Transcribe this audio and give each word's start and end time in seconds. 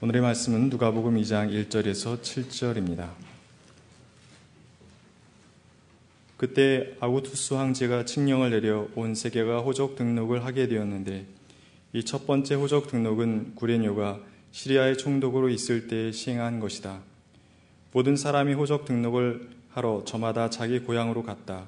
오늘의 0.00 0.22
말씀은 0.22 0.70
누가복음 0.70 1.16
2장 1.16 1.50
1절에서 1.50 2.20
7절입니다. 2.20 3.10
그때 6.36 6.94
아구투스 7.00 7.54
황제가 7.54 8.04
칙령을 8.04 8.50
내려 8.50 8.86
온 8.94 9.16
세계가 9.16 9.58
호적 9.58 9.96
등록을 9.96 10.44
하게 10.44 10.68
되었는데 10.68 11.26
이 11.94 12.04
첫 12.04 12.28
번째 12.28 12.54
호적 12.54 12.86
등록은 12.86 13.56
구레뇨가 13.56 14.20
시리아의 14.52 14.98
총독으로 14.98 15.48
있을 15.48 15.88
때 15.88 16.12
시행한 16.12 16.60
것이다. 16.60 17.00
모든 17.92 18.14
사람이 18.14 18.54
호적 18.54 18.84
등록을 18.84 19.50
하러 19.70 20.04
저마다 20.04 20.48
자기 20.48 20.78
고향으로 20.78 21.24
갔다. 21.24 21.66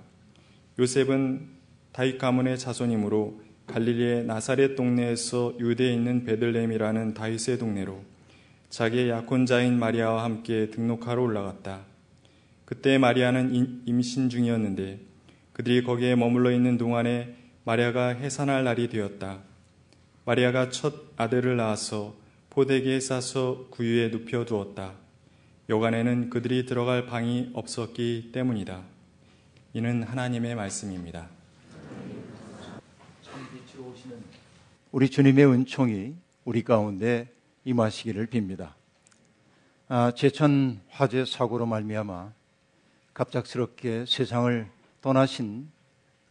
요셉은 0.78 1.48
다윗 1.90 2.18
가문의 2.18 2.60
자손이므로 2.60 3.40
갈릴리의 3.66 4.24
나사렛 4.26 4.76
동네에서 4.76 5.54
유대에 5.58 5.92
있는 5.92 6.24
베들레헴이라는 6.24 7.14
다윗의 7.14 7.58
동네로 7.58 8.09
자기의 8.70 9.10
약혼자인 9.10 9.78
마리아와 9.80 10.22
함께 10.22 10.70
등록하러 10.70 11.22
올라갔다. 11.22 11.80
그때 12.64 12.98
마리아는 12.98 13.82
임신 13.84 14.28
중이었는데 14.28 15.00
그들이 15.52 15.82
거기에 15.82 16.14
머물러 16.14 16.52
있는 16.52 16.78
동안에 16.78 17.34
마리아가 17.64 18.08
해산할 18.10 18.62
날이 18.62 18.88
되었다. 18.88 19.40
마리아가 20.24 20.70
첫 20.70 20.94
아들을 21.16 21.56
낳아서 21.56 22.14
포대기에 22.50 23.00
싸서 23.00 23.66
구유에 23.70 24.08
눕혀 24.10 24.44
두었다. 24.44 24.94
여간에는 25.68 26.30
그들이 26.30 26.64
들어갈 26.64 27.06
방이 27.06 27.50
없었기 27.54 28.30
때문이다. 28.32 28.82
이는 29.74 30.04
하나님의 30.04 30.54
말씀입니다. 30.54 31.28
우리 34.92 35.10
주님의 35.10 35.46
은총이 35.46 36.14
우리 36.44 36.62
가운데 36.62 37.32
임하시기를 37.64 38.28
빕니다. 38.28 38.72
아, 39.88 40.12
제천 40.12 40.80
화재 40.88 41.24
사고로 41.24 41.66
말미암아 41.66 42.32
갑작스럽게 43.12 44.04
세상을 44.06 44.70
떠나신 45.00 45.70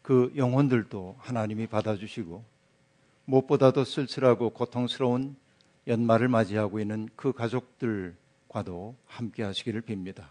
그 0.01 0.31
영혼들도 0.35 1.17
하나님이 1.19 1.67
받아주시고 1.67 2.43
무엇보다도 3.25 3.83
쓸쓸하고 3.83 4.51
고통스러운 4.51 5.35
연말을 5.87 6.29
맞이하고 6.29 6.79
있는 6.79 7.09
그 7.15 7.31
가족들과도 7.31 8.95
함께 9.05 9.43
하시기를 9.43 9.81
빕니다. 9.81 10.25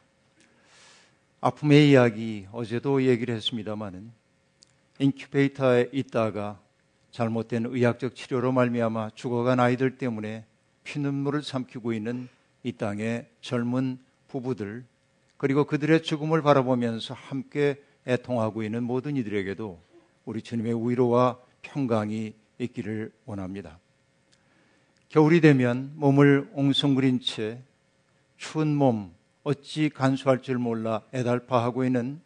아픔의 1.41 1.91
이야기 1.91 2.49
어제도 2.51 3.03
얘기를 3.05 3.37
했습니다마는 3.37 4.11
인큐베이터에 4.99 5.91
있다가 5.93 6.59
잘못된 7.13 7.67
의학적 7.67 8.17
치료로 8.17 8.51
말미암아 8.51 9.11
죽어간 9.15 9.61
아이들 9.61 9.97
때문에 9.97 10.45
피눈물을 10.89 11.43
삼키고 11.43 11.93
있는 11.93 12.29
이 12.63 12.73
땅의 12.73 13.29
젊은 13.43 13.99
부부들 14.29 14.87
그리고 15.37 15.65
그들의 15.65 16.03
죽음을 16.03 16.41
바라보면서 16.41 17.13
함께 17.13 17.83
애통하고 18.07 18.63
있는 18.63 18.85
모든 18.85 19.17
이들에게도 19.17 19.79
우리 20.25 20.41
주님의 20.41 20.89
위로와 20.89 21.39
평강이 21.61 22.33
있기를 22.59 23.13
원합니다. 23.27 23.79
겨울이 25.11 25.43
되면 25.43 25.93
몸을 25.97 26.49
옹성거린 26.55 27.21
채 27.21 27.61
추운 28.39 28.75
몸 28.75 29.13
어찌 29.45 29.91
간수할 29.91 30.41
줄 30.41 30.57
몰라 30.57 31.03
애달파하고 31.13 31.85
있는 31.85 32.21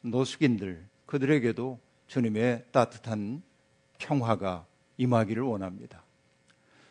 노숙인들 0.00 0.82
그들에게도 1.04 1.78
주님의 2.06 2.64
따뜻한 2.72 3.42
평화가 3.98 4.64
임하기를 4.96 5.42
원합니다. 5.42 6.07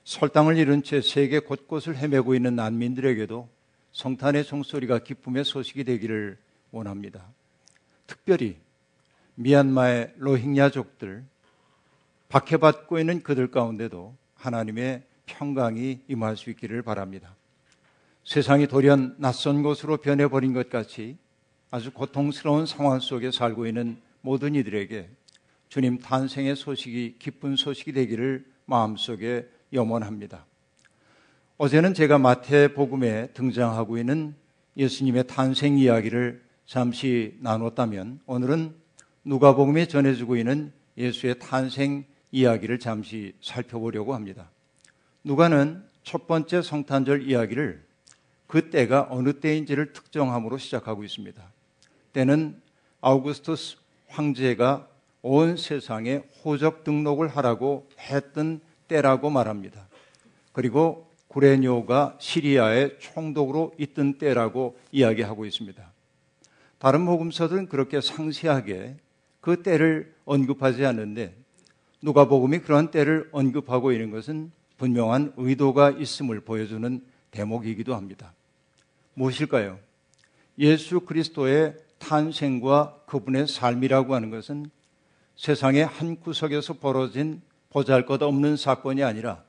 설당을 0.07 0.57
잃은 0.57 0.83
채 0.83 1.01
세계 1.01 1.39
곳곳을 1.39 1.97
헤매고 1.97 2.33
있는 2.33 2.55
난민들에게도 2.55 3.49
성탄의 3.91 4.45
종소리가 4.45 4.99
기쁨의 4.99 5.43
소식이 5.43 5.83
되기를 5.83 6.37
원합니다. 6.71 7.27
특별히 8.05 8.55
미얀마의 9.35 10.13
로힝야족들 10.15 11.25
박해받고 12.29 12.99
있는 12.99 13.21
그들 13.21 13.51
가운데도 13.51 14.15
하나님의 14.35 15.03
평강이 15.25 16.03
임할 16.07 16.37
수 16.37 16.51
있기를 16.51 16.83
바랍니다. 16.83 17.35
세상이 18.23 18.67
돌연 18.67 19.17
낯선 19.19 19.61
곳으로 19.61 19.97
변해버린 19.97 20.53
것 20.53 20.69
같이 20.69 21.17
아주 21.69 21.91
고통스러운 21.91 22.65
상황 22.65 23.01
속에 23.01 23.29
살고 23.29 23.67
있는 23.67 23.97
모든 24.21 24.55
이들에게 24.55 25.09
주님 25.67 25.99
탄생의 25.99 26.55
소식이 26.55 27.17
기쁜 27.19 27.57
소식이 27.57 27.91
되기를 27.91 28.45
마음속에 28.63 29.56
염원합니다. 29.73 30.45
어제는 31.57 31.93
제가 31.93 32.17
마태복음에 32.17 33.27
등장하고 33.33 33.97
있는 33.97 34.35
예수님의 34.77 35.27
탄생 35.27 35.77
이야기를 35.77 36.43
잠시 36.65 37.35
나눴다면 37.41 38.19
오늘은 38.25 38.75
누가복음에 39.25 39.87
전해주고 39.87 40.37
있는 40.37 40.71
예수의 40.97 41.39
탄생 41.39 42.05
이야기를 42.31 42.79
잠시 42.79 43.33
살펴보려고 43.41 44.13
합니다. 44.13 44.51
누가는 45.23 45.83
첫 46.03 46.27
번째 46.27 46.61
성탄절 46.61 47.29
이야기를 47.29 47.83
그 48.47 48.69
때가 48.69 49.07
어느 49.09 49.33
때인지를 49.33 49.93
특정함으로 49.93 50.57
시작하고 50.57 51.03
있습니다. 51.03 51.41
때는 52.13 52.61
아우구스투스 53.01 53.77
황제가 54.07 54.87
온 55.21 55.57
세상에 55.57 56.23
호적 56.43 56.83
등록을 56.83 57.27
하라고 57.27 57.89
했던 57.99 58.61
때라고 58.87 59.29
말합니다. 59.29 59.87
그리고 60.51 61.07
구레뇨가 61.27 62.17
시리아의 62.19 62.97
총독으로 62.99 63.73
있던 63.77 64.17
때라고 64.17 64.77
이야기하고 64.91 65.45
있습니다. 65.45 65.91
다른 66.79 67.05
복음서들은 67.05 67.67
그렇게 67.67 68.01
상세하게 68.01 68.97
그 69.41 69.61
때를 69.63 70.13
언급하지 70.25 70.85
않는데 70.85 71.35
누가복음이 72.01 72.59
그런 72.59 72.91
때를 72.91 73.29
언급하고 73.31 73.91
있는 73.91 74.11
것은 74.11 74.51
분명한 74.77 75.33
의도가 75.37 75.91
있음을 75.91 76.41
보여주는 76.41 77.03
대목이기도 77.31 77.95
합니다. 77.95 78.33
무엇일까요? 79.15 79.79
예수 80.59 81.01
그리스도의 81.01 81.75
탄생과 81.97 83.01
그분의 83.07 83.47
삶이라고 83.47 84.13
하는 84.13 84.29
것은 84.29 84.69
세상의 85.35 85.85
한 85.85 86.19
구석에서 86.19 86.73
벌어진 86.73 87.41
보잘 87.77 88.07
것 88.07 88.23
없는 88.23 88.57
사건이 88.57 89.03
아니라 89.03 89.43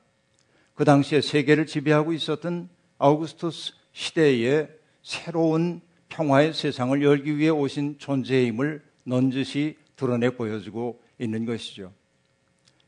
그 0.75 0.85
당시에 0.85 1.19
세계를 1.19 1.65
지배하고 1.65 2.13
있었던 2.13 2.69
아우구스투스 2.99 3.73
시대의 3.91 4.69
새로운 5.01 5.81
평화의 6.09 6.53
세상을 6.53 7.01
열기 7.01 7.37
위해 7.39 7.49
오신 7.49 7.97
존재임을 7.97 8.83
넌지시 9.05 9.77
드러내 9.95 10.29
보여주고 10.29 11.01
있는 11.17 11.45
것이죠. 11.45 11.91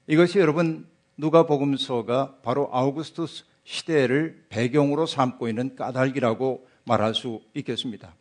이것이 0.05 0.37
여러분 0.37 0.85
누가복음서가 1.17 2.35
바로 2.43 2.69
아우구스투스 2.71 3.45
시대를 3.63 4.45
배경으로 4.49 5.07
삼고 5.07 5.49
있는 5.49 5.75
까닭이라고 5.75 6.67
말할 6.83 7.15
수 7.15 7.41
있겠습니다. 7.55 8.13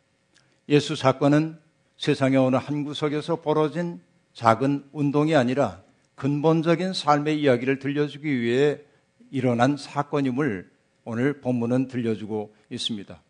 예수 0.69 0.95
사건은 0.95 1.59
세상의 1.97 2.39
어느 2.39 2.55
한 2.55 2.83
구석에서 2.83 3.41
벌어진 3.41 4.01
작은 4.33 4.89
운동이 4.91 5.35
아니라 5.35 5.83
근본적인 6.15 6.93
삶의 6.93 7.41
이야기를 7.41 7.79
들려주기 7.79 8.41
위해 8.41 8.79
일어난 9.31 9.77
사건임을 9.77 10.69
오늘 11.03 11.41
본문은 11.41 11.87
들려주고 11.87 12.53
있습니다. 12.69 13.21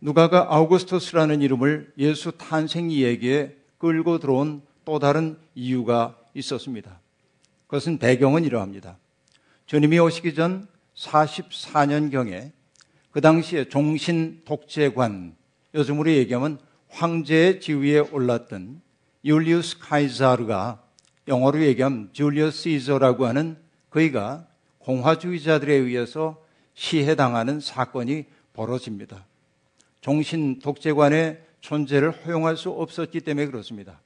누가가 0.00 0.54
아우구스토스라는 0.54 1.42
이름을 1.42 1.92
예수 1.98 2.32
탄생 2.32 2.90
이야기에 2.90 3.56
끌고 3.78 4.18
들어온 4.18 4.62
또 4.84 4.98
다른 4.98 5.36
이유가 5.54 6.16
있었습니다. 6.34 7.00
그것은 7.66 7.98
배경은 7.98 8.44
이러합니다. 8.44 8.96
주님이 9.66 9.98
오시기 9.98 10.34
전 10.34 10.68
44년경에 10.94 12.52
그 13.10 13.20
당시에 13.20 13.68
종신 13.68 14.42
독재관, 14.44 15.34
요즘으로 15.74 16.10
얘기하면 16.12 16.58
황제의 16.88 17.60
지위에 17.60 17.98
올랐던 17.98 18.80
율리우스 19.24 19.78
카이자르가 19.78 20.82
영어로 21.28 21.62
얘기하면 21.62 22.10
줄리어스 22.12 22.62
시저라고 22.62 23.26
하는 23.26 23.56
그이가 23.90 24.46
공화주의자들에 24.78 25.72
의해서 25.74 26.42
시해당하는 26.74 27.60
사건이 27.60 28.24
벌어집니다. 28.54 29.26
종신 30.00 30.58
독재관의 30.58 31.40
존재를 31.60 32.10
허용할 32.10 32.56
수 32.56 32.70
없었기 32.70 33.20
때문에 33.20 33.46
그렇습니다. 33.46 34.00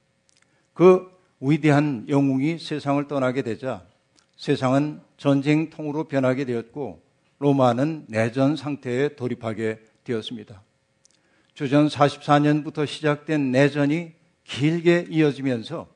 그 0.73 1.09
위대한 1.39 2.05
영웅이 2.09 2.59
세상을 2.59 3.07
떠나게 3.07 3.41
되자 3.41 3.85
세상은 4.35 5.01
전쟁통으로 5.17 6.05
변하게 6.05 6.45
되었고 6.45 7.01
로마는 7.39 8.05
내전 8.07 8.55
상태에 8.55 9.15
돌입하게 9.15 9.79
되었습니다. 10.03 10.61
주전 11.53 11.87
44년부터 11.87 12.87
시작된 12.87 13.51
내전이 13.51 14.13
길게 14.43 15.07
이어지면서 15.09 15.87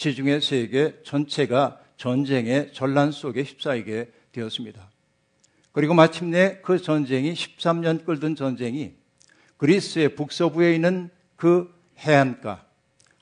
지중해 0.00 0.40
세계 0.40 0.98
전체가 1.02 1.78
전쟁의 1.98 2.72
전란 2.72 3.12
속에 3.12 3.42
휩싸이게 3.42 4.10
되었습니다. 4.32 4.90
그리고 5.72 5.92
마침내 5.92 6.58
그 6.62 6.80
전쟁이 6.80 7.34
13년 7.34 8.06
끌던 8.06 8.34
전쟁이 8.34 8.94
그리스의 9.58 10.14
북서부에 10.14 10.74
있는 10.74 11.10
그 11.36 11.70
해안가 11.98 12.64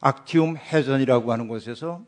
악티움 0.01 0.57
해전이라고 0.57 1.33
하는 1.33 1.49
곳에서 1.49 2.05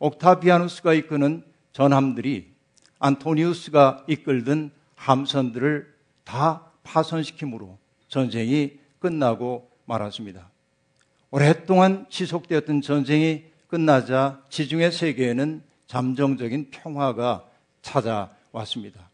옥타비아누스가 0.00 0.92
이끄는 0.94 1.44
전함들이 1.72 2.52
안토니우스가 2.98 4.06
이끌던 4.08 4.72
함선들을 4.96 5.94
다 6.24 6.72
파손시키므로 6.82 7.78
전쟁이 8.08 8.80
끝나고 8.98 9.70
말았습니다. 9.84 10.50
오랫동안 11.30 12.06
지속되었던 12.10 12.80
전쟁이 12.80 13.49
끝나자 13.70 14.42
지중해 14.48 14.90
세계에는 14.90 15.62
잠정적인 15.86 16.70
평화가 16.70 17.46
찾아왔습니다. 17.82 19.08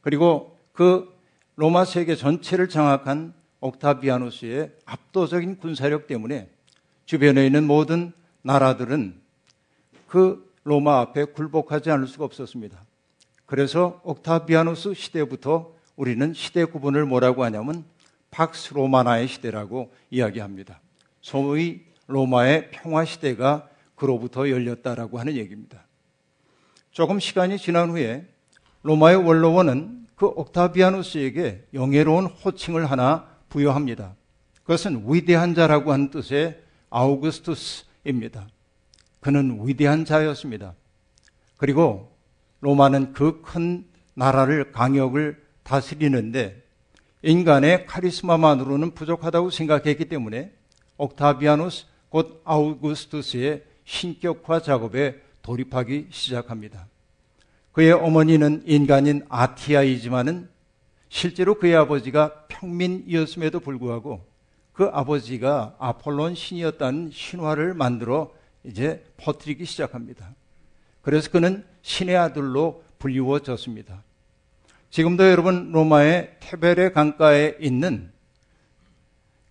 그리고 0.00 0.56
그 0.72 1.12
로마 1.56 1.84
세계 1.84 2.14
전체를 2.14 2.68
장악한 2.68 3.34
옥타비아누스의 3.60 4.70
압도적인 4.84 5.58
군사력 5.58 6.06
때문에 6.06 6.48
주변에 7.06 7.44
있는 7.44 7.66
모든 7.66 8.12
나라들은 8.42 9.20
그 10.06 10.48
로마 10.62 11.00
앞에 11.00 11.24
굴복하지 11.24 11.90
않을 11.90 12.06
수가 12.06 12.24
없었습니다. 12.24 12.80
그래서 13.46 14.00
옥타비아누스 14.04 14.94
시대부터 14.94 15.72
우리는 15.96 16.32
시대 16.34 16.64
구분을 16.64 17.04
뭐라고 17.04 17.42
하냐면 17.42 17.84
팍스 18.30 18.74
로마나의 18.74 19.26
시대라고 19.26 19.92
이야기합니다. 20.10 20.80
소위 21.20 21.82
로마의 22.06 22.70
평화 22.70 23.04
시대가 23.04 23.68
그로부터 23.98 24.48
열렸다라고 24.48 25.18
하는 25.18 25.34
얘기입니다. 25.36 25.84
조금 26.90 27.20
시간이 27.20 27.58
지난 27.58 27.90
후에 27.90 28.26
로마의 28.82 29.16
원로원은 29.16 30.06
그 30.14 30.26
옥타비아누스에게 30.26 31.68
영예로운 31.74 32.26
호칭을 32.26 32.90
하나 32.90 33.28
부여합니다. 33.48 34.14
그것은 34.62 35.04
위대한 35.06 35.54
자라고 35.54 35.92
하는 35.92 36.10
뜻의 36.10 36.60
아우구스투스입니다. 36.90 38.48
그는 39.20 39.60
위대한 39.66 40.04
자였습니다. 40.04 40.74
그리고 41.56 42.16
로마는 42.60 43.12
그 43.12 43.42
큰 43.42 43.84
나라를 44.18 44.72
강역을 44.72 45.40
다스리는데 45.62 46.64
인간의 47.22 47.86
카리스마만으로는 47.86 48.94
부족하다고 48.94 49.50
생각했기 49.50 50.06
때문에 50.06 50.52
옥타비아누스 50.96 51.86
곧 52.08 52.42
아우구스투스의 52.44 53.62
신격화 53.88 54.60
작업에 54.60 55.18
돌입하기 55.40 56.08
시작합니다. 56.10 56.86
그의 57.72 57.92
어머니는 57.92 58.62
인간인 58.66 59.24
아티아이지만은 59.30 60.50
실제로 61.08 61.54
그의 61.54 61.74
아버지가 61.74 62.44
평민이었음에도 62.48 63.60
불구하고 63.60 64.26
그 64.74 64.90
아버지가 64.92 65.74
아폴론 65.78 66.34
신이었다는 66.34 67.10
신화를 67.12 67.72
만들어 67.72 68.30
이제 68.62 69.02
퍼뜨리기 69.16 69.64
시작합니다. 69.64 70.34
그래서 71.00 71.30
그는 71.30 71.64
신의 71.80 72.14
아들로 72.14 72.84
불리워졌습니다. 72.98 74.02
지금도 74.90 75.30
여러분 75.30 75.72
로마의 75.72 76.36
테베레 76.40 76.90
강가에 76.90 77.56
있는 77.58 78.12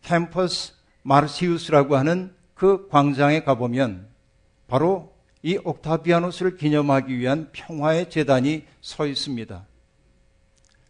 캠퍼스 0.04 0.74
마르시우스라고 1.01 1.98
하는 1.98 2.36
그 2.54 2.88
광장에 2.89 3.44
가보면 3.44 4.17
바로 4.68 5.14
이 5.44 5.58
옥타비아누스를 5.64 6.58
기념하기 6.58 7.18
위한 7.18 7.50
평화의 7.54 8.10
재단이 8.10 8.66
서 8.81 9.08
있습니다. 9.08 9.66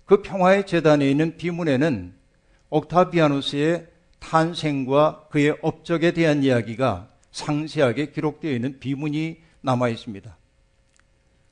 그 0.05 0.21
평화의 0.21 0.65
재단에 0.65 1.09
있는 1.09 1.37
비문에는 1.37 2.13
옥타비아누스의 2.69 3.87
탄생과 4.19 5.27
그의 5.29 5.57
업적에 5.61 6.11
대한 6.11 6.43
이야기가 6.43 7.09
상세하게 7.31 8.11
기록되어 8.11 8.51
있는 8.51 8.79
비문이 8.79 9.37
남아 9.61 9.89
있습니다. 9.89 10.35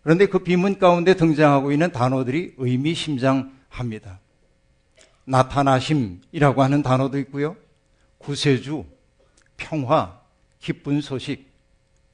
그런데 0.01 0.25
그 0.27 0.39
비문 0.39 0.79
가운데 0.79 1.15
등장하고 1.15 1.71
있는 1.71 1.91
단어들이 1.91 2.55
의미심장합니다. 2.57 4.19
나타나심이라고 5.25 6.63
하는 6.63 6.81
단어도 6.81 7.19
있고요. 7.19 7.55
구세주, 8.19 8.85
평화, 9.57 10.19
기쁜 10.59 11.01
소식. 11.01 11.54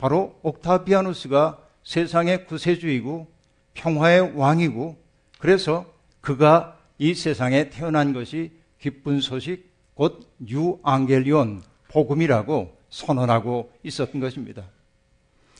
바로 0.01 0.35
옥타비아누스가 0.41 1.59
세상의 1.83 2.47
구세주이고 2.47 3.31
평화의 3.75 4.35
왕이고 4.35 4.97
그래서 5.37 5.85
그가 6.21 6.79
이 6.97 7.13
세상에 7.13 7.69
태어난 7.69 8.11
것이 8.11 8.51
기쁜 8.79 9.21
소식, 9.21 9.71
곧 9.93 10.27
유앙겔리온, 10.47 11.61
복음이라고 11.89 12.75
선언하고 12.89 13.71
있었던 13.83 14.19
것입니다. 14.19 14.63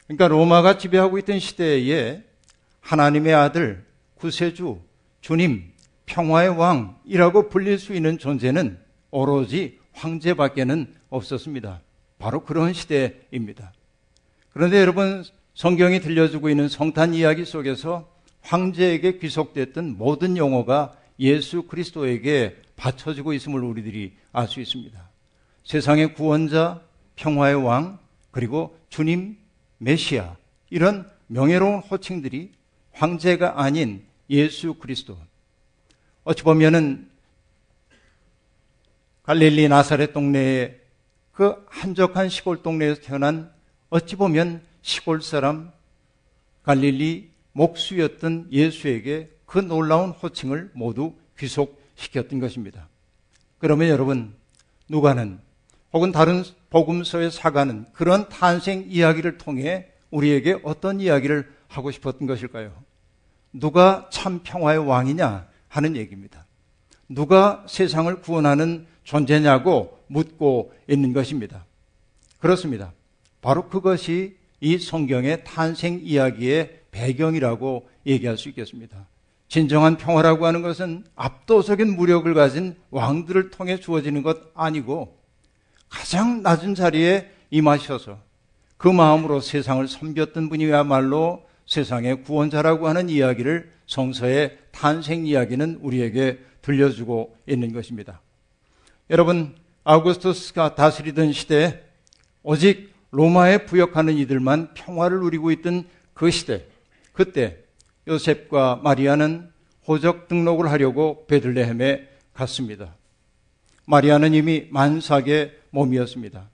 그러니까 0.07 0.27
로마가 0.27 0.79
지배하고 0.79 1.19
있던 1.19 1.37
시대에 1.37 2.23
하나님의 2.79 3.35
아들, 3.35 3.85
구세주, 4.15 4.81
주님, 5.21 5.71
평화의 6.07 6.49
왕이라고 6.49 7.47
불릴 7.49 7.77
수 7.77 7.93
있는 7.93 8.17
존재는 8.17 8.79
오로지 9.11 9.77
황제밖에는 9.93 10.95
없었습니다. 11.11 11.81
바로 12.17 12.43
그런 12.43 12.73
시대입니다. 12.73 13.71
그런데 14.53 14.79
여러분 14.79 15.23
성경이 15.53 16.01
들려주고 16.01 16.49
있는 16.49 16.67
성탄 16.67 17.13
이야기 17.13 17.45
속에서 17.45 18.09
황제에게 18.41 19.19
귀속됐던 19.19 19.97
모든 19.97 20.37
용어가 20.37 20.95
예수 21.19 21.63
그리스도에게 21.63 22.57
바쳐지고 22.75 23.33
있음을 23.33 23.61
우리들이 23.63 24.13
알 24.31 24.47
수 24.47 24.59
있습니다. 24.59 24.99
세상의 25.63 26.15
구원자, 26.15 26.81
평화의 27.15 27.55
왕, 27.63 27.99
그리고 28.31 28.77
주님, 28.89 29.37
메시아 29.77 30.35
이런 30.69 31.09
명예로운 31.27 31.79
호칭들이 31.79 32.51
황제가 32.93 33.61
아닌 33.61 34.03
예수 34.29 34.73
그리스도. 34.73 35.17
어찌 36.23 36.43
보면은 36.43 37.09
갈릴리 39.23 39.69
나사렛 39.69 40.13
동네에 40.13 40.79
그 41.31 41.63
한적한 41.69 42.29
시골 42.29 42.63
동네에서 42.63 43.01
태어난 43.01 43.51
어찌 43.91 44.15
보면 44.15 44.61
시골 44.81 45.21
사람 45.21 45.69
갈릴리 46.63 47.29
목수였던 47.51 48.47
예수에게 48.49 49.29
그 49.45 49.59
놀라운 49.59 50.11
호칭을 50.11 50.71
모두 50.73 51.13
귀속시켰던 51.37 52.39
것입니다. 52.39 52.87
그러면 53.57 53.89
여러분, 53.89 54.33
누가는 54.87 55.39
혹은 55.91 56.11
다른 56.13 56.43
복음서의 56.69 57.31
사가는 57.31 57.87
그런 57.91 58.29
탄생 58.29 58.85
이야기를 58.87 59.37
통해 59.37 59.87
우리에게 60.09 60.59
어떤 60.63 61.01
이야기를 61.01 61.51
하고 61.67 61.91
싶었던 61.91 62.25
것일까요? 62.27 62.71
누가 63.51 64.09
참 64.09 64.39
평화의 64.41 64.87
왕이냐 64.87 65.47
하는 65.67 65.97
얘기입니다. 65.97 66.45
누가 67.09 67.65
세상을 67.67 68.21
구원하는 68.21 68.87
존재냐고 69.03 69.99
묻고 70.07 70.73
있는 70.87 71.11
것입니다. 71.11 71.65
그렇습니다. 72.39 72.93
바로 73.41 73.67
그것이 73.67 74.37
이 74.59 74.77
성경의 74.77 75.43
탄생 75.43 75.99
이야기의 76.03 76.81
배경이라고 76.91 77.89
얘기할 78.05 78.37
수 78.37 78.49
있겠습니다. 78.49 79.07
진정한 79.47 79.97
평화라고 79.97 80.45
하는 80.45 80.61
것은 80.61 81.03
압도적인 81.15 81.95
무력을 81.95 82.31
가진 82.33 82.75
왕들을 82.89 83.49
통해 83.49 83.79
주어지는 83.79 84.23
것 84.23 84.37
아니고 84.53 85.17
가장 85.89 86.41
낮은 86.41 86.75
자리에 86.75 87.29
임하셔서 87.49 88.19
그 88.77 88.87
마음으로 88.87 89.41
세상을 89.41 89.85
섬겼던 89.87 90.49
분이야말로 90.49 91.43
세상의 91.65 92.23
구원자라고 92.23 92.87
하는 92.87 93.09
이야기를 93.09 93.71
성서의 93.87 94.57
탄생 94.71 95.25
이야기는 95.25 95.79
우리에게 95.81 96.39
들려주고 96.61 97.35
있는 97.47 97.73
것입니다. 97.73 98.21
여러분, 99.09 99.55
아우구스투스가 99.83 100.75
다스리던 100.75 101.33
시대에 101.33 101.81
오직 102.43 102.90
로마에 103.11 103.65
부역하는 103.65 104.15
이들만 104.15 104.73
평화를 104.73 105.19
누리고 105.19 105.51
있던 105.51 105.85
그 106.13 106.31
시대, 106.31 106.65
그때 107.13 107.57
요셉과 108.07 108.81
마리아는 108.83 109.51
호적 109.87 110.27
등록을 110.27 110.71
하려고 110.71 111.25
베들레헴에 111.27 112.09
갔습니다. 112.33 112.95
마리아는 113.85 114.33
이미 114.33 114.67
만삭의 114.71 115.59
몸이었습니다. 115.71 116.49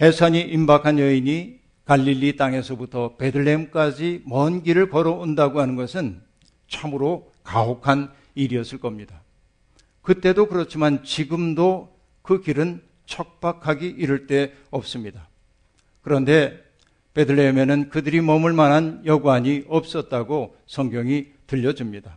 해산이 0.00 0.40
임박한 0.40 0.98
여인이 0.98 1.58
갈릴리 1.84 2.36
땅에서부터 2.36 3.16
베들레헴까지 3.16 4.22
먼 4.26 4.62
길을 4.62 4.90
걸어온다고 4.90 5.60
하는 5.60 5.74
것은 5.74 6.20
참으로 6.68 7.32
가혹한 7.42 8.12
일이었을 8.34 8.78
겁니다. 8.78 9.22
그때도 10.02 10.46
그렇지만 10.48 11.02
지금도 11.02 11.96
그 12.22 12.42
길은 12.42 12.82
척박하기 13.06 13.86
이를 13.86 14.26
데 14.26 14.54
없습니다. 14.70 15.27
그런데 16.08 16.58
베들레헴에는 17.12 17.90
그들이 17.90 18.22
머물 18.22 18.54
만한 18.54 19.02
여관이 19.04 19.66
없었다고 19.68 20.56
성경이 20.66 21.26
들려줍니다. 21.46 22.16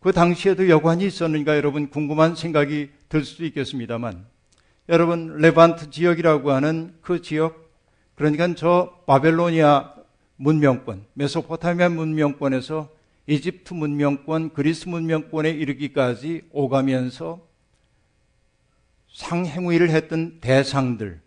그 0.00 0.12
당시에도 0.12 0.70
여관이 0.70 1.04
있었는가 1.04 1.58
여러분 1.58 1.90
궁금한 1.90 2.34
생각이 2.34 2.88
들 3.10 3.24
수도 3.24 3.44
있겠습니다만 3.44 4.24
여러분 4.88 5.36
레반트 5.36 5.90
지역이라고 5.90 6.50
하는 6.50 6.94
그 7.02 7.20
지역 7.20 7.70
그러니까 8.14 8.54
저 8.54 9.02
바벨로니아 9.06 9.92
문명권, 10.36 11.04
메소포타미아 11.12 11.90
문명권에서 11.90 12.88
이집트 13.26 13.74
문명권, 13.74 14.54
그리스 14.54 14.88
문명권에 14.88 15.50
이르기까지 15.50 16.48
오가면서 16.52 17.46
상행위를 19.12 19.90
했던 19.90 20.40
대상들, 20.40 21.20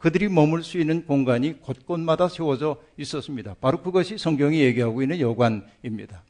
그들이 0.00 0.30
머물 0.30 0.64
수 0.64 0.78
있는 0.78 1.04
공간이 1.04 1.60
곳곳마다 1.60 2.28
세워져 2.28 2.82
있었습니다. 2.96 3.54
바로 3.60 3.82
그것이 3.82 4.16
성경이 4.16 4.60
얘기하고 4.60 5.02
있는 5.02 5.20
여관입니다. 5.20 6.24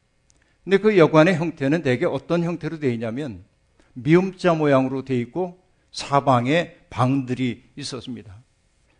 근데 0.65 0.77
그 0.77 0.97
여관의 0.97 1.37
형태는 1.37 1.81
대개 1.81 2.05
어떤 2.05 2.43
형태로 2.43 2.79
되어 2.79 2.91
있냐면 2.91 3.45
미음자 3.93 4.55
모양으로 4.55 5.05
되어 5.05 5.17
있고 5.19 5.63
사방에 5.93 6.75
방들이 6.89 7.63
있었습니다. 7.77 8.43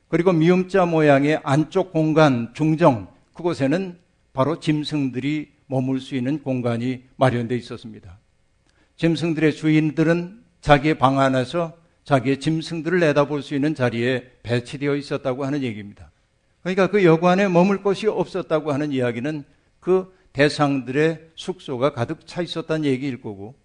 그리고 0.08 0.32
미음자 0.32 0.86
모양의 0.86 1.42
안쪽 1.44 1.92
공간 1.92 2.54
중정 2.54 3.10
그곳에는 3.34 4.00
바로 4.32 4.62
짐승들이 4.62 5.52
머물 5.68 6.00
수 6.00 6.16
있는 6.16 6.42
공간이 6.42 7.04
마련되어 7.18 7.58
있었습니다. 7.58 8.20
짐승들의 8.96 9.54
주인들은 9.54 10.42
자기의 10.62 10.98
방 10.98 11.20
안에서 11.20 11.81
자기의 12.04 12.40
짐승들을 12.40 13.00
내다볼 13.00 13.44
수 13.44 13.56
있는 13.56 13.76
자리에 13.76 14.32
배치되어 14.44 14.96
있었다고 14.96 15.46
하는 15.46 15.62
얘기입니다. 15.64 16.12
그러니까 16.62 16.88
그 16.88 17.04
여관에 17.04 17.48
머물 17.48 17.82
곳이 17.82 18.08
없었다고 18.08 18.72
하는 18.72 18.92
이야기는 18.92 19.44
그 19.80 20.14
대상들의 20.34 21.32
숙소가 21.36 21.94
가득 21.94 22.26
차 22.26 22.42
있었다는 22.42 22.86
얘기일 22.86 23.22
거고 23.22 23.56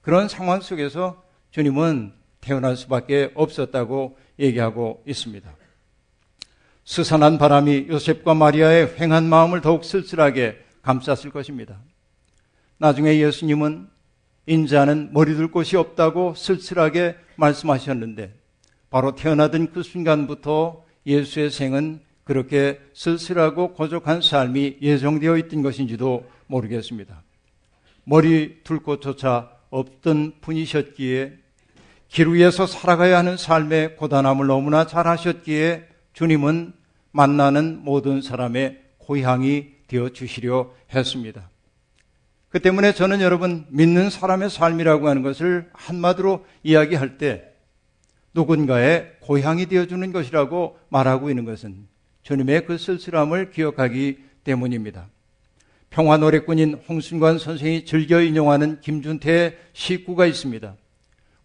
그런 0.00 0.28
상황 0.28 0.60
속에서 0.60 1.22
주님은 1.50 2.12
태어날 2.40 2.76
수밖에 2.76 3.30
없었다고 3.34 4.18
얘기하고 4.38 5.02
있습니다. 5.06 5.50
스산한 6.84 7.38
바람이 7.38 7.86
요셉과 7.88 8.34
마리아의 8.34 8.94
횡한 9.00 9.28
마음을 9.28 9.60
더욱 9.60 9.84
쓸쓸하게 9.84 10.58
감쌌을 10.82 11.32
것입니다. 11.32 11.80
나중에 12.78 13.18
예수님은 13.18 13.88
인자는 14.46 15.10
머리 15.12 15.34
둘 15.34 15.50
곳이 15.50 15.76
없다고 15.76 16.34
쓸쓸하게 16.34 17.16
말씀하셨는데 17.36 18.32
바로 18.90 19.14
태어나던 19.14 19.72
그 19.72 19.82
순간부터 19.82 20.84
예수의 21.04 21.50
생은 21.50 22.00
그렇게 22.24 22.80
쓸쓸하고 22.92 23.74
고족한 23.74 24.20
삶이 24.22 24.78
예정되어 24.82 25.36
있던 25.38 25.62
것인지도 25.62 26.24
모르겠습니다. 26.46 27.22
머리 28.04 28.60
둘 28.62 28.80
곳조차 28.80 29.50
없던 29.70 30.34
분이셨기에 30.40 31.38
길 32.08 32.28
위에서 32.28 32.66
살아가야 32.66 33.18
하는 33.18 33.36
삶의 33.36 33.96
고단함을 33.96 34.46
너무나 34.46 34.86
잘 34.86 35.08
하셨기에 35.08 35.88
주님은 36.12 36.72
만나는 37.10 37.80
모든 37.82 38.22
사람의 38.22 38.80
고향이 38.98 39.68
되어 39.88 40.10
주시려 40.10 40.72
했습니다. 40.94 41.50
그 42.48 42.60
때문에 42.60 42.92
저는 42.92 43.20
여러분 43.20 43.66
믿는 43.68 44.10
사람의 44.10 44.50
삶이라고 44.50 45.08
하는 45.08 45.22
것을 45.22 45.68
한마디로 45.72 46.46
이야기할 46.62 47.18
때 47.18 47.44
누군가의 48.34 49.16
고향이 49.20 49.66
되어주는 49.66 50.12
것이라고 50.12 50.78
말하고 50.88 51.30
있는 51.30 51.44
것은 51.44 51.86
주님의 52.22 52.66
그 52.66 52.78
쓸쓸함을 52.78 53.50
기억하기 53.50 54.18
때문입니다. 54.44 55.08
평화 55.90 56.16
노래꾼인 56.16 56.82
홍순관 56.88 57.38
선생이 57.38 57.84
즐겨 57.84 58.20
인용하는 58.20 58.80
김준태의 58.80 59.56
시구가 59.72 60.26
있습니다. 60.26 60.74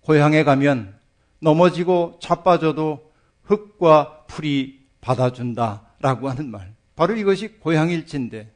고향에 0.01 0.43
가면 0.43 0.93
넘어지고 1.39 2.20
자빠져도 2.22 3.12
흙과 3.43 4.25
풀이 4.27 4.81
받아준다 5.00 5.84
라고 6.00 6.29
하는 6.29 6.50
말. 6.50 6.74
바로 6.96 7.15
이것이 7.15 7.60
고향일진데 7.60 8.51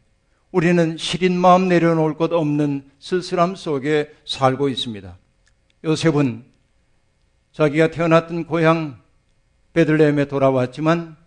우리는 0.56 0.96
시린 0.96 1.38
마음 1.38 1.68
내려놓을 1.68 2.14
것 2.14 2.32
없는 2.32 2.90
쓸쓸함 3.00 3.58
속에 3.58 4.14
살고 4.24 4.70
있습니다. 4.70 5.18
요셉은 5.84 6.46
자기가 7.52 7.92
태어났던 7.92 8.46
고향 8.46 9.02
베들레헴에 9.74 10.30
돌아왔지만 10.30 11.18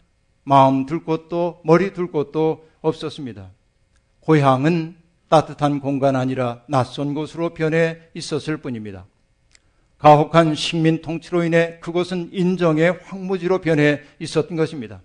마음 0.45 0.87
둘 0.87 1.05
곳도 1.05 1.61
머리 1.63 1.93
둘 1.93 2.11
곳도 2.11 2.67
없었습니다. 2.81 3.51
고향은 4.21 4.97
따뜻한 5.29 5.81
공간 5.81 6.17
아니라 6.17 6.63
낯선 6.67 7.13
곳으로 7.13 7.53
변해 7.53 7.99
있었을 8.15 8.57
뿐입니다. 8.57 9.05
가혹한 9.99 10.55
식민 10.55 11.03
통치로 11.03 11.45
인해 11.45 11.77
그곳은 11.81 12.31
인정의 12.33 12.99
황무지로 13.03 13.61
변해 13.61 14.01
있었던 14.21 14.57
것입니다. 14.57 15.03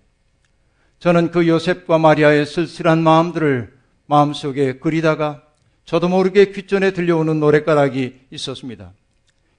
저는 0.98 1.30
그 1.30 1.46
요셉과 1.46 1.98
마리아의 1.98 2.46
쓸쓸한 2.46 3.02
마음들을 3.02 3.73
마음속에 4.06 4.78
그리다가 4.78 5.42
저도 5.84 6.08
모르게 6.08 6.50
귓전에 6.52 6.92
들려오는 6.92 7.40
노랫가락이 7.40 8.20
있었습니다. 8.30 8.92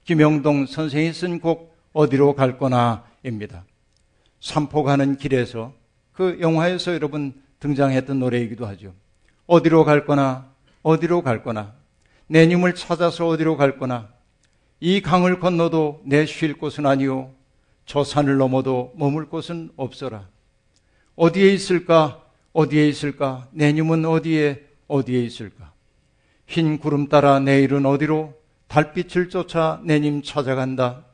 김영동 0.04 0.66
선생이 0.66 1.12
쓴 1.12 1.40
곡 1.40 1.76
어디로 1.92 2.34
갈 2.34 2.58
거나입니다. 2.58 3.64
삼포 4.40 4.82
가는 4.82 5.16
길에서 5.16 5.72
그 6.12 6.38
영화에서 6.40 6.94
여러분 6.94 7.34
등장했던 7.60 8.18
노래이기도 8.18 8.66
하죠. 8.66 8.92
어디로 9.46 9.84
갈 9.84 10.04
거나 10.04 10.50
어디로 10.82 11.22
갈 11.22 11.42
거나 11.42 11.74
내 12.26 12.46
님을 12.46 12.74
찾아서 12.74 13.28
어디로 13.28 13.56
갈 13.56 13.78
거나 13.78 14.08
이 14.80 15.00
강을 15.00 15.40
건너도 15.40 16.02
내 16.04 16.26
쉴 16.26 16.58
곳은 16.58 16.84
아니오 16.86 17.30
저 17.86 18.04
산을 18.04 18.36
넘어도 18.36 18.92
머물 18.96 19.28
곳은 19.28 19.70
없어라. 19.76 20.28
어디에 21.14 21.52
있을까? 21.52 22.22
어디에 22.56 22.88
있을까? 22.88 23.48
내 23.50 23.70
님은 23.70 24.06
어디에 24.06 24.64
어디에 24.88 25.22
있을까? 25.24 25.72
흰 26.46 26.78
구름 26.78 27.08
따라 27.08 27.38
내일은 27.38 27.84
어디로 27.84 28.32
달빛을 28.68 29.28
쫓아 29.28 29.82
내님 29.84 30.22
찾아간다. 30.22 31.04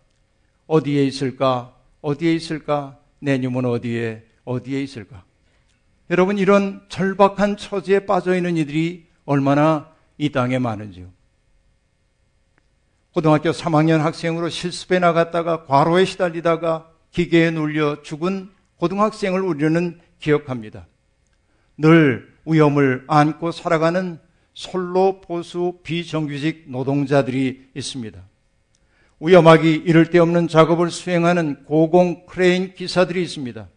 어디에 0.69 1.05
있을까? 1.05 1.75
어디에 2.01 2.33
있을까? 2.35 2.97
내 3.19 3.39
님은 3.39 3.65
어디에 3.65 4.23
어디에 4.45 4.85
있을까? 4.85 5.25
여러분 6.11 6.39
이런 6.39 6.81
절박한 6.89 7.57
처지에 7.57 8.07
빠져 8.07 8.37
있는 8.37 8.57
이들이 8.57 9.07
얼마나 9.25 9.91
이 10.19 10.31
땅에 10.31 10.61
많은지요. 10.61 11.11
고등학교 13.15 13.51
3학년 13.51 13.99
학생으로 13.99 14.49
실습에 14.49 15.01
나갔다가 15.01 15.65
과로에 15.65 16.05
시달리다가 16.05 16.89
기계에 17.11 17.51
눌려 17.51 18.03
죽은 18.03 18.49
고등학생을 18.77 19.43
우리는 19.43 20.01
기억합니다. 20.21 20.87
늘 21.79 22.33
위험을 22.45 23.05
안고 23.07 23.53
살아가는 23.53 24.19
솔로 24.55 25.21
보수 25.21 25.79
비정규직 25.83 26.65
노동자들이 26.67 27.71
있습니다. 27.75 28.21
위험하기 29.21 29.85
이를 29.87 30.11
데 30.11 30.19
없는 30.19 30.49
작업을 30.49 30.91
수행하는 30.91 31.65
고공 31.65 32.27
크레인 32.27 32.75
기사들이 32.75 33.23
있습니다. 33.23 33.69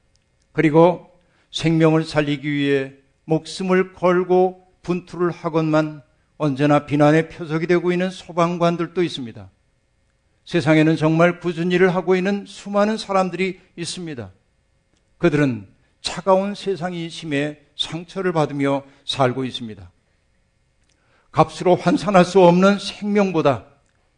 그리고 0.52 1.12
생명을 1.52 2.04
살리기 2.04 2.52
위해 2.52 2.94
목숨을 3.26 3.94
걸고 3.94 4.68
분투를 4.82 5.32
하건만 5.32 6.02
언제나 6.38 6.86
비난의 6.86 7.30
표적이 7.30 7.68
되고 7.68 7.92
있는 7.92 8.10
소방관들도 8.10 9.02
있습니다. 9.02 9.50
세상에는 10.46 10.96
정말 10.96 11.40
굳은 11.40 11.72
일을 11.72 11.96
하고 11.96 12.16
있는 12.16 12.46
수많은 12.46 12.98
사람들이 12.98 13.60
있습니다. 13.76 14.32
그들은 15.18 15.68
차가운 16.02 16.54
세상이 16.54 17.10
심해 17.10 17.58
상처를 17.86 18.34
받으며 18.34 18.84
살고 19.06 19.46
있습니다. 19.46 19.92
값으로 21.32 21.76
환산할 21.76 22.26
수 22.26 22.42
없는 22.42 22.80
생명보다 22.80 23.66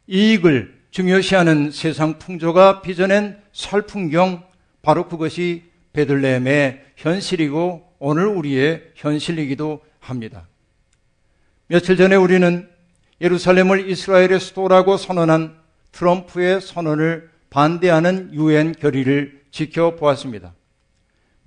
이익을 0.07 0.77
중요시하는 0.91 1.71
세상 1.71 2.17
풍조가 2.19 2.81
빚어낸 2.81 3.41
살풍경 3.51 4.43
바로 4.81 5.07
그것이 5.07 5.63
베들레헴의 5.93 6.85
현실이고 6.95 7.95
오늘 7.99 8.27
우리의 8.27 8.91
현실이기도 8.95 9.81
합니다. 9.99 10.47
며칠 11.67 11.97
전에 11.97 12.15
우리는 12.15 12.69
예루살렘을 13.19 13.89
이스라엘의 13.89 14.39
수도라고 14.39 14.95
선언한 14.95 15.57
트럼프의 15.91 16.61
선언을 16.61 17.29
반대하는 17.49 18.33
유엔 18.33 18.71
결의를 18.71 19.41
지켜보았습니다. 19.51 20.53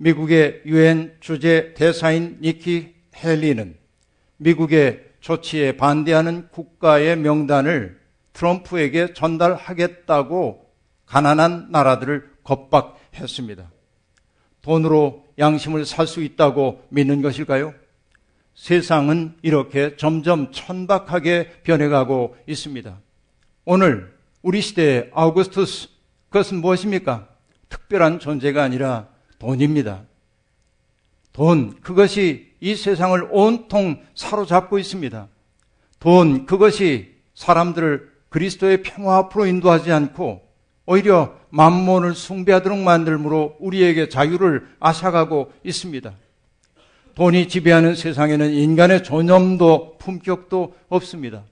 미국의 0.01 0.63
유엔 0.65 1.15
주재 1.19 1.75
대사인 1.75 2.39
니키 2.41 2.95
헬리는 3.15 3.77
미국의 4.37 5.05
조치에 5.19 5.77
반대하는 5.77 6.47
국가의 6.49 7.15
명단을 7.17 7.99
트럼프에게 8.33 9.13
전달하겠다고 9.13 10.65
가난한 11.05 11.67
나라들을 11.69 12.31
겁박했습니다. 12.43 13.69
돈으로 14.63 15.27
양심을 15.37 15.85
살 15.85 16.07
수 16.07 16.23
있다고 16.23 16.83
믿는 16.89 17.21
것일까요? 17.21 17.75
세상은 18.55 19.35
이렇게 19.43 19.95
점점 19.97 20.51
천박하게 20.51 21.61
변해가고 21.61 22.37
있습니다. 22.47 22.99
오늘 23.65 24.11
우리 24.41 24.61
시대의 24.61 25.11
아우구스투스 25.13 25.89
그것은 26.29 26.57
무엇입니까? 26.61 27.27
특별한 27.69 28.17
존재가 28.17 28.63
아니라 28.63 29.10
돈입니다. 29.41 30.03
돈, 31.33 31.81
그것이 31.81 32.51
이 32.59 32.75
세상을 32.75 33.29
온통 33.31 34.03
사로잡고 34.13 34.77
있습니다. 34.77 35.27
돈, 35.99 36.45
그것이 36.45 37.15
사람들을 37.33 38.11
그리스도의 38.29 38.83
평화 38.83 39.17
앞으로 39.17 39.47
인도하지 39.47 39.91
않고 39.91 40.47
오히려 40.85 41.35
만몬을 41.49 42.13
숭배하도록 42.13 42.77
만들므로 42.77 43.55
우리에게 43.59 44.09
자유를 44.09 44.67
앗아가고 44.79 45.51
있습니다. 45.63 46.13
돈이 47.15 47.47
지배하는 47.47 47.95
세상에는 47.95 48.53
인간의 48.53 49.03
존엄도 49.03 49.97
품격도 49.97 50.75
없습니다. 50.87 51.43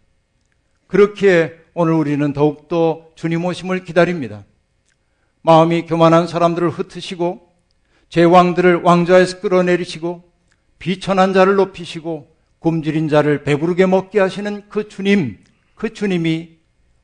그렇기에 0.85 1.53
오늘 1.73 1.93
우리는 1.93 2.33
더욱더 2.33 3.07
주님 3.15 3.45
오심을 3.45 3.83
기다립니다. 3.83 4.43
마음이 5.41 5.87
교만한 5.87 6.27
사람들을 6.27 6.69
흩으시고 6.69 7.48
제왕들을 8.09 8.81
왕좌에서 8.83 9.39
끌어내리시고 9.39 10.23
비천한 10.79 11.33
자를 11.33 11.55
높이시고 11.55 12.35
굶주린 12.59 13.07
자를 13.07 13.43
배부르게 13.43 13.85
먹게 13.85 14.19
하시는 14.19 14.63
그 14.69 14.87
주님, 14.87 15.37
그 15.75 15.93
주님이 15.93 16.57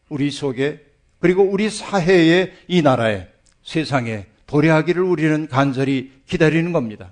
우리 0.10 0.32
속에 0.32 0.84
그리고 1.20 1.44
우리 1.44 1.70
사회에 1.70 2.54
이 2.68 2.82
나라에 2.82 3.28
세상에 3.64 4.26
도래하기를 4.48 5.02
우리는 5.02 5.48
간절히 5.48 6.12
기다리는 6.28 6.72
겁니다. 6.72 7.12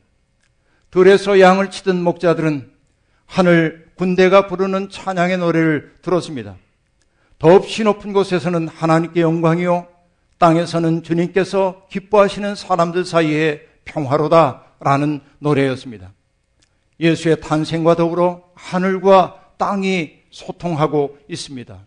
들에서 0.92 1.40
양을 1.40 1.72
치던 1.72 2.04
목자들은 2.04 2.70
하늘 3.26 3.88
군대가 3.96 4.48
부르는 4.48 4.90
찬양의 4.90 5.40
노래를 5.40 5.96
들었습니다. 6.02 6.56
더없이 7.40 7.84
높은 7.84 8.14
곳에서는 8.14 8.68
하나님께 8.68 9.22
영광이요 9.22 9.88
땅에서는 10.38 11.04
주님께서 11.04 11.88
기뻐하시는 11.90 12.56
사람들 12.56 13.06
사이에 13.06 13.73
평화로다라는 13.86 15.22
노래였습니다. 15.40 16.14
예수의 17.00 17.42
탄생과 17.42 17.96
더불어 17.96 18.44
하늘과 18.56 19.52
땅이 19.58 20.24
소통하고 20.32 21.18
있습니다. 21.28 21.80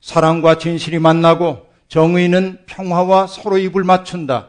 사랑과 0.00 0.58
진실이 0.58 0.98
만나고 0.98 1.66
정의는 1.88 2.60
평화와 2.66 3.26
서로 3.26 3.58
입을 3.58 3.84
맞춘다. 3.84 4.48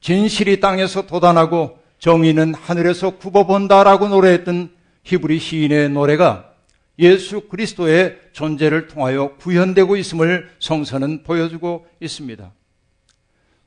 진실이 0.00 0.60
땅에서 0.60 1.06
도단하고 1.06 1.78
정의는 1.98 2.54
하늘에서 2.54 3.18
굽어본다라고 3.18 4.08
노래했던 4.08 4.70
히브리 5.04 5.38
시인의 5.38 5.90
노래가 5.90 6.50
예수 6.98 7.48
그리스도의 7.48 8.18
존재를 8.32 8.86
통하여 8.86 9.36
구현되고 9.36 9.96
있음을 9.96 10.50
성서는 10.58 11.22
보여주고 11.24 11.86
있습니다. 12.00 12.52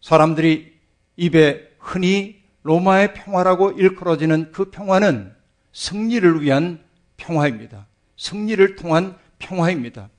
사람들이 0.01 0.73
입에 1.17 1.72
흔히 1.83 2.41
로마의 2.63 3.13
평화라고 3.13 3.71
일컬어지는 3.71 4.51
그 4.53 4.71
평화는 4.71 5.33
승리를 5.73 6.41
위한 6.41 6.79
평화입니다. 7.17 7.87
승리를 8.17 8.75
통한 8.77 9.17
평화입니다. 9.37 10.09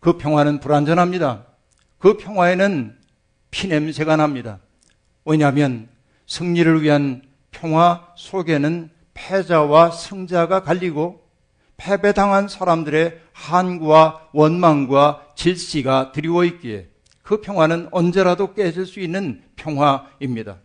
그 0.00 0.18
평화는 0.18 0.58
불완전합니다. 0.58 1.46
그 1.98 2.16
평화에는 2.16 2.96
피냄새가 3.52 4.16
납니다. 4.16 4.58
왜냐하면 5.24 5.88
승리를 6.26 6.82
위한 6.82 7.22
평화 7.52 8.08
속에는 8.16 8.90
패자와 9.14 9.92
승자가 9.92 10.62
갈리고 10.62 11.20
패배당한 11.76 12.48
사람들의 12.48 13.20
한구와 13.32 14.28
원망과 14.32 15.28
질시가 15.36 16.12
드리워 16.12 16.44
있기에 16.44 16.88
그 17.22 17.40
평화는 17.40 17.88
언제라도 17.92 18.54
깨질 18.54 18.86
수 18.86 18.98
있는 18.98 19.42
평화입니다. 19.56 20.58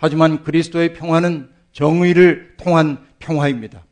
하지만 0.00 0.42
그리스도의 0.42 0.94
평화는 0.94 1.50
정의를 1.72 2.54
통한 2.56 3.06
평화입니다. 3.18 3.84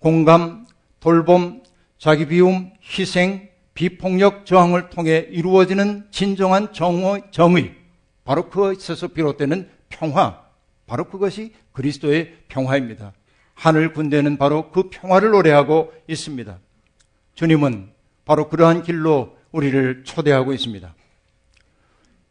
공감, 0.00 0.66
돌봄, 0.98 1.62
자기 1.98 2.26
비움, 2.26 2.72
희생, 2.82 3.48
비폭력 3.74 4.44
저항을 4.44 4.90
통해 4.90 5.28
이루어지는 5.30 6.08
진정한 6.10 6.72
정의, 6.72 7.22
정의, 7.30 7.76
바로 8.24 8.50
그것에서 8.50 9.06
비롯되는 9.06 9.70
평화, 9.88 10.42
바로 10.88 11.04
그것이 11.04 11.54
그리스도의 11.70 12.34
평화입니다. 12.48 13.12
하늘 13.54 13.92
군대는 13.92 14.36
바로 14.36 14.72
그 14.72 14.90
평화를 14.90 15.30
노래하고 15.30 15.92
있습니다. 16.08 16.58
주님은 17.36 17.92
바로 18.24 18.48
그러한 18.48 18.82
길로 18.82 19.36
우리를 19.52 20.02
초대하고 20.02 20.52
있습니다. 20.52 20.92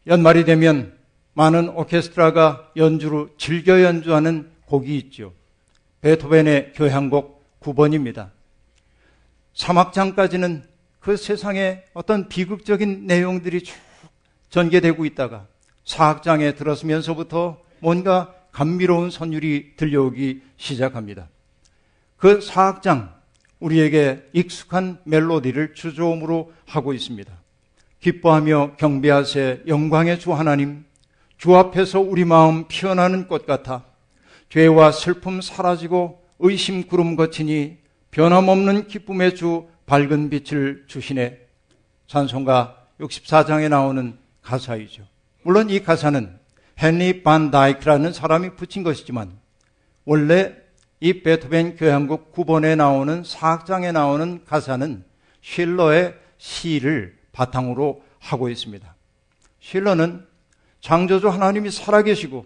연말이 0.08 0.44
되면 0.44 0.99
많은 1.40 1.70
오케스트라가 1.70 2.70
연주로 2.76 3.30
즐겨 3.38 3.82
연주하는 3.82 4.52
곡이 4.66 4.98
있죠. 4.98 5.32
베토벤의 6.02 6.74
교향곡 6.76 7.62
9번입니다. 7.62 8.32
3악장까지는 9.56 10.64
그 11.00 11.16
세상에 11.16 11.84
어떤 11.94 12.28
비극적인 12.28 13.08
내용들이 13.08 13.64
쭉 13.64 13.74
전개되고 14.50 15.06
있다가 15.06 15.48
4악장에 15.86 16.58
들었으면서부터 16.58 17.62
뭔가 17.80 18.36
감미로운 18.52 19.10
선율이 19.10 19.76
들려오기 19.78 20.42
시작합니다. 20.58 21.30
그 22.18 22.40
4악장, 22.40 23.14
우리에게 23.62 24.28
익숙한 24.34 25.00
멜로디를 25.06 25.74
주조음으로 25.74 26.52
하고 26.66 26.92
있습니다. 26.92 27.32
기뻐하며 28.02 28.76
경배하세 28.76 29.64
영광의 29.68 30.20
주 30.20 30.34
하나님, 30.34 30.89
주 31.40 31.56
앞에서 31.56 32.02
우리 32.02 32.26
마음 32.26 32.68
피어나는 32.68 33.30
꽃 33.30 33.46
같아 33.46 33.86
죄와 34.50 34.92
슬픔 34.92 35.40
사라지고 35.40 36.22
의심 36.40 36.86
구름 36.86 37.16
거치니 37.16 37.78
변함없는 38.12 38.88
기쁨의 38.88 39.36
주 39.36 39.68
밝은 39.86 40.30
빛을 40.30 40.84
주시네. 40.88 41.40
찬송가 42.08 42.88
64장에 43.00 43.70
나오는 43.70 44.18
가사이죠. 44.42 45.04
물론 45.44 45.70
이 45.70 45.80
가사는 45.80 46.38
헨리 46.82 47.24
반 47.24 47.52
다이크라는 47.52 48.12
사람이 48.12 48.56
붙인 48.58 48.84
것이지만 48.84 49.32
원래 50.04 50.56
이 51.00 51.24
베토벤 51.24 51.78
교향곡 51.78 52.34
9번에 52.34 52.76
나오는 52.76 53.24
4악장에 53.24 53.94
나오는 53.94 54.44
가사는 54.44 55.06
쉴러의 55.42 56.16
시를 56.38 57.18
바탕으로 57.32 58.04
하고 58.20 58.50
있습니다. 58.50 58.94
쉴러는 59.62 60.29
창조주 60.82 61.30
하나님이 61.30 61.72
살아계시고 61.72 62.46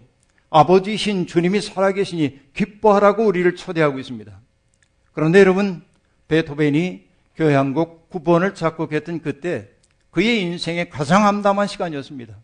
아버지신 0.50 1.26
주님이 1.26 1.60
살아계시니 1.60 2.52
기뻐하라고 2.54 3.24
우리를 3.24 3.56
초대하고 3.56 3.98
있습니다. 3.98 4.40
그런데 5.12 5.40
여러분, 5.40 5.82
베토벤이 6.28 7.04
교향곡 7.36 8.10
9번을 8.10 8.54
작곡했던 8.54 9.20
그때 9.20 9.68
그의 10.10 10.42
인생의 10.42 10.90
가장 10.90 11.26
암담한 11.26 11.66
시간이었습니다. 11.66 12.36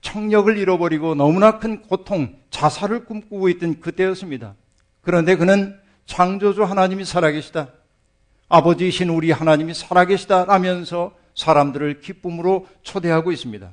청력을 0.00 0.56
잃어버리고 0.56 1.14
너무나 1.14 1.58
큰 1.58 1.82
고통, 1.82 2.36
자살을 2.50 3.04
꿈꾸고 3.04 3.48
있던 3.50 3.80
그때였습니다. 3.80 4.54
그런데 5.02 5.36
그는 5.36 5.78
창조주 6.06 6.64
하나님이 6.64 7.04
살아계시다. 7.04 7.68
아버지이신 8.48 9.08
우리 9.08 9.30
하나님이 9.30 9.74
살아계시다 9.74 10.44
라면서 10.44 11.14
사람들을 11.34 12.00
기쁨으로 12.00 12.66
초대하고 12.82 13.32
있습니다. 13.32 13.72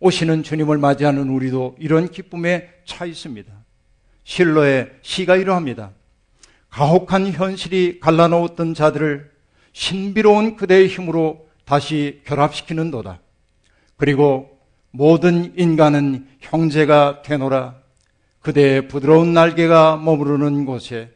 오시는 0.00 0.42
주님을 0.42 0.78
맞이하는 0.78 1.28
우리도 1.28 1.76
이런 1.78 2.10
기쁨에 2.10 2.68
차 2.84 3.06
있습니다. 3.06 3.52
실로의 4.24 4.90
시가 5.02 5.36
이러합니다. 5.36 5.92
가혹한 6.68 7.32
현실이 7.32 8.00
갈라놓았던 8.00 8.74
자들을 8.74 9.30
신비로운 9.72 10.56
그대의 10.56 10.88
힘으로 10.88 11.48
다시 11.64 12.20
결합시키는 12.24 12.90
도다. 12.90 13.20
그리고 13.96 14.58
모든 14.90 15.52
인간은 15.58 16.26
형제가 16.40 17.22
되노라. 17.22 17.76
그대의 18.40 18.88
부드러운 18.88 19.32
날개가 19.32 19.96
머무르는 19.96 20.64
곳에 20.64 21.10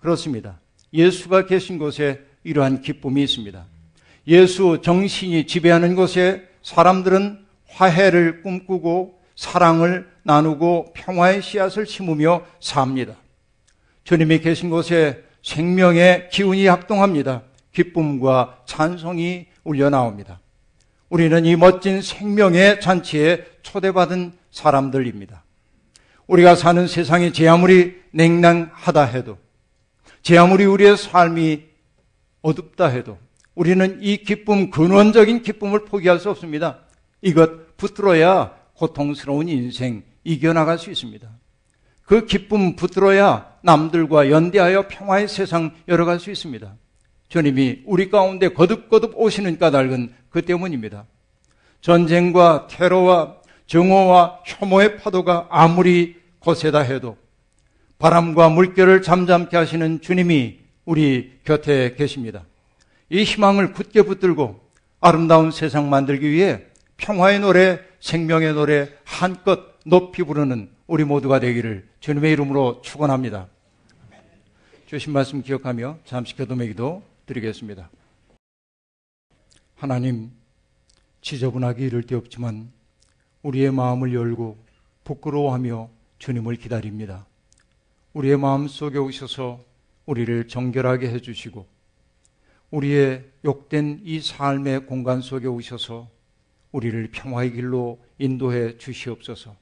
그렇습니다. 0.00 0.60
예수가 0.92 1.46
계신 1.46 1.78
곳에 1.78 2.20
이러한 2.42 2.80
기쁨이 2.82 3.22
있습니다. 3.22 3.64
예수 4.26 4.80
정신이 4.82 5.46
지배하는 5.46 5.94
곳에 5.94 6.48
사람들은 6.62 7.49
화해를 7.72 8.42
꿈꾸고 8.42 9.20
사랑을 9.36 10.08
나누고 10.22 10.92
평화의 10.94 11.42
씨앗을 11.42 11.86
심으며 11.86 12.42
삽니다. 12.60 13.14
주님이 14.04 14.40
계신 14.40 14.70
곳에 14.70 15.24
생명의 15.42 16.28
기운이 16.30 16.66
합동합니다. 16.66 17.42
기쁨과 17.72 18.62
찬송이 18.66 19.46
울려 19.64 19.90
나옵니다. 19.90 20.40
우리는 21.08 21.44
이 21.44 21.56
멋진 21.56 22.02
생명의 22.02 22.80
잔치에 22.80 23.44
초대받은 23.62 24.32
사람들입니다. 24.50 25.44
우리가 26.26 26.54
사는 26.54 26.86
세상이 26.86 27.32
제 27.32 27.48
아무리 27.48 28.00
냉랭하다 28.12 29.04
해도 29.04 29.38
제 30.22 30.38
아무리 30.38 30.64
우리의 30.64 30.96
삶이 30.96 31.64
어둡다 32.42 32.86
해도 32.86 33.18
우리는 33.54 33.98
이 34.00 34.18
기쁨, 34.18 34.70
근원적인 34.70 35.42
기쁨을 35.42 35.84
포기할 35.84 36.18
수 36.18 36.30
없습니다. 36.30 36.80
이것 37.22 37.76
붙들어야 37.76 38.54
고통스러운 38.74 39.48
인생 39.48 40.02
이겨나갈 40.24 40.78
수 40.78 40.90
있습니다. 40.90 41.28
그 42.04 42.26
기쁨 42.26 42.76
붙들어야 42.76 43.54
남들과 43.62 44.30
연대하여 44.30 44.88
평화의 44.88 45.28
세상 45.28 45.74
열어갈 45.86 46.18
수 46.18 46.30
있습니다. 46.30 46.74
주님이 47.28 47.82
우리 47.86 48.10
가운데 48.10 48.48
거듭거듭 48.48 49.12
오시는 49.16 49.58
까닭은 49.58 50.12
그 50.30 50.42
때문입니다. 50.42 51.06
전쟁과 51.80 52.66
테러와 52.68 53.36
정오와 53.66 54.40
혐오의 54.44 54.98
파도가 54.98 55.46
아무리 55.50 56.16
거세다 56.40 56.80
해도 56.80 57.16
바람과 57.98 58.48
물결을 58.48 59.02
잠잠케 59.02 59.56
하시는 59.56 60.00
주님이 60.00 60.58
우리 60.84 61.38
곁에 61.44 61.94
계십니다. 61.94 62.44
이 63.10 63.22
희망을 63.22 63.72
굳게 63.72 64.02
붙들고 64.02 64.60
아름다운 65.00 65.50
세상 65.50 65.88
만들기 65.88 66.28
위해 66.28 66.64
평화의 67.00 67.40
노래, 67.40 67.80
생명의 67.98 68.52
노래 68.52 68.88
한껏 69.04 69.80
높이 69.86 70.22
부르는 70.22 70.70
우리 70.86 71.04
모두가 71.04 71.40
되기를 71.40 71.88
주님의 72.00 72.32
이름으로 72.32 72.82
축원합니다. 72.82 73.48
주신 74.86 75.12
말씀 75.12 75.42
기억하며 75.42 75.98
잠시 76.04 76.36
교도의 76.36 76.68
기도 76.68 77.02
드리겠습니다. 77.24 77.88
하나님, 79.76 80.30
지저분하기 81.22 81.82
이를 81.82 82.02
데 82.02 82.16
없지만 82.16 82.70
우리의 83.42 83.72
마음을 83.72 84.12
열고 84.12 84.58
부끄러워하며 85.04 85.88
주님을 86.18 86.56
기다립니다. 86.56 87.26
우리의 88.12 88.36
마음 88.36 88.68
속에 88.68 88.98
오셔서 88.98 89.64
우리를 90.04 90.48
정결하게 90.48 91.08
해주시고 91.08 91.66
우리의 92.70 93.24
욕된 93.44 94.02
이 94.04 94.20
삶의 94.20 94.84
공간 94.84 95.22
속에 95.22 95.46
오셔서 95.46 96.19
우리를 96.72 97.10
평화의 97.12 97.52
길로 97.52 98.00
인도해 98.18 98.76
주시옵소서. 98.78 99.56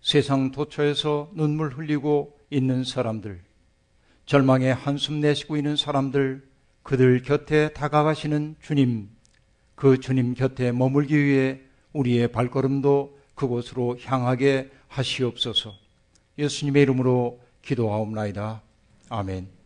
세상 0.00 0.50
도처에서 0.50 1.30
눈물 1.34 1.72
흘리고 1.72 2.38
있는 2.50 2.84
사람들, 2.84 3.40
절망에 4.26 4.70
한숨 4.70 5.20
내쉬고 5.20 5.56
있는 5.56 5.76
사람들, 5.76 6.42
그들 6.82 7.22
곁에 7.22 7.72
다가가시는 7.72 8.56
주님, 8.60 9.08
그 9.74 9.98
주님 9.98 10.34
곁에 10.34 10.72
머물기 10.72 11.16
위해 11.16 11.60
우리의 11.92 12.32
발걸음도 12.32 13.18
그곳으로 13.34 13.98
향하게 14.02 14.70
하시옵소서. 14.88 15.74
예수님의 16.38 16.82
이름으로 16.82 17.40
기도하옵나이다. 17.62 18.62
아멘. 19.08 19.61